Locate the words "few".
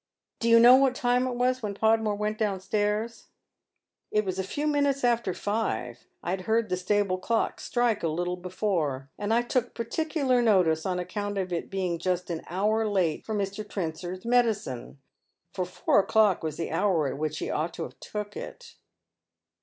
4.43-4.65